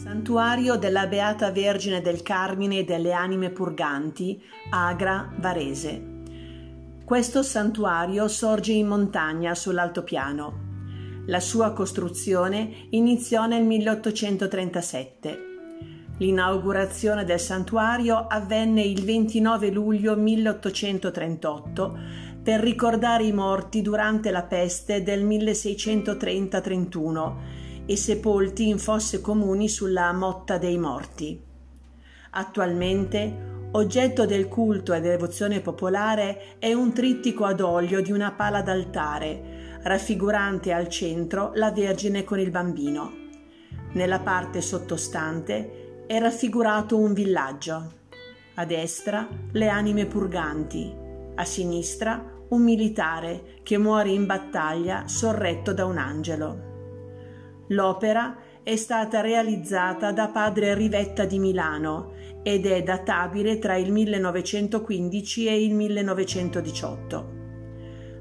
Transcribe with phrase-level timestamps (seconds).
[0.00, 4.40] Santuario della Beata Vergine del Carmine e delle Anime Purganti,
[4.70, 6.00] Agra, Varese.
[7.04, 10.66] Questo santuario sorge in montagna sull'altopiano.
[11.26, 15.38] La sua costruzione iniziò nel 1837.
[16.18, 21.98] L'inaugurazione del santuario avvenne il 29 luglio 1838
[22.40, 30.12] per ricordare i morti durante la peste del 1630-31 e sepolti in fosse comuni sulla
[30.12, 31.40] Motta dei Morti.
[32.32, 38.60] Attualmente oggetto del culto e devozione popolare è un trittico ad olio di una pala
[38.60, 43.10] d'altare raffigurante al centro la Vergine con il bambino.
[43.92, 47.92] Nella parte sottostante è raffigurato un villaggio.
[48.56, 50.94] A destra le anime purganti,
[51.34, 56.67] a sinistra un militare che muore in battaglia sorretto da un angelo.
[57.68, 65.46] L'opera è stata realizzata da padre Rivetta di Milano ed è databile tra il 1915
[65.46, 67.36] e il 1918.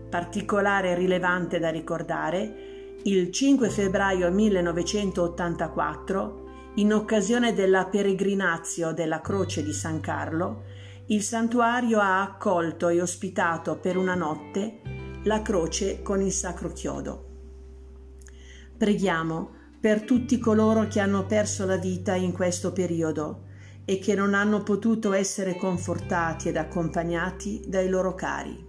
[0.10, 9.74] Particolare rilevante da ricordare, il 5 febbraio 1984, in occasione della peregrinazio della Croce di
[9.74, 10.64] San Carlo,
[11.08, 14.82] il santuario ha accolto e ospitato per una notte
[15.24, 17.27] la croce con il sacro chiodo.
[18.78, 23.46] Preghiamo per tutti coloro che hanno perso la vita in questo periodo
[23.86, 28.66] e che non hanno potuto essere confortati ed accompagnati dai loro cari.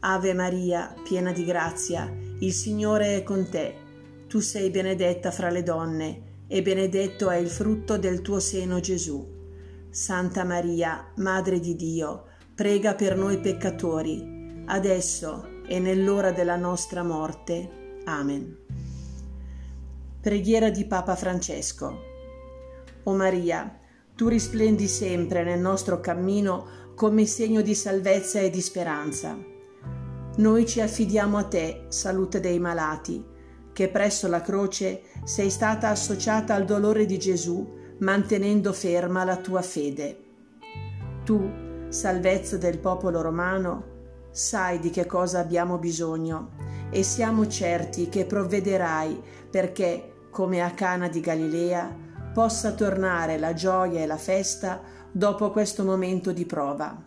[0.00, 3.74] Ave Maria, piena di grazia, il Signore è con te.
[4.28, 9.26] Tu sei benedetta fra le donne, e benedetto è il frutto del tuo seno Gesù.
[9.90, 18.00] Santa Maria, Madre di Dio, prega per noi peccatori, adesso e nell'ora della nostra morte.
[18.04, 18.61] Amen.
[20.22, 22.00] Preghiera di Papa Francesco.
[23.02, 23.78] O Maria,
[24.14, 29.50] tu risplendi sempre nel nostro cammino come segno di salvezza e di speranza
[30.34, 33.22] noi ci affidiamo a te, salute dei malati,
[33.70, 39.60] che presso la croce sei stata associata al dolore di Gesù, mantenendo ferma la tua
[39.60, 40.18] fede.
[41.24, 41.50] Tu,
[41.88, 43.90] salvezza del popolo romano,
[44.30, 46.52] sai di che cosa abbiamo bisogno
[46.90, 51.94] e siamo certi che provvederai perché, come a Cana di Galilea,
[52.32, 54.80] possa tornare la gioia e la festa
[55.12, 57.00] dopo questo momento di prova.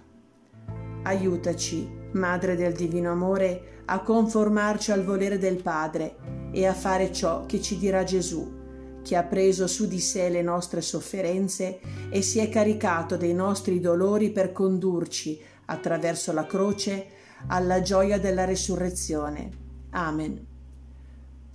[1.02, 6.16] Aiutaci Madre del Divino Amore, a conformarci al volere del Padre
[6.52, 10.44] e a fare ciò che ci dirà Gesù, che ha preso su di sé le
[10.44, 17.08] nostre sofferenze e si è caricato dei nostri dolori per condurci, attraverso la croce,
[17.48, 19.50] alla gioia della resurrezione.
[19.90, 20.54] Amen.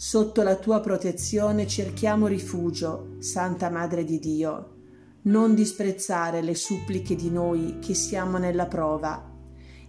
[0.03, 4.77] Sotto la tua protezione cerchiamo rifugio, Santa Madre di Dio.
[5.25, 9.31] Non disprezzare le suppliche di noi che siamo nella prova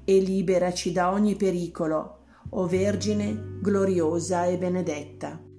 [0.04, 5.51] e liberaci da ogni pericolo, o Vergine gloriosa e benedetta.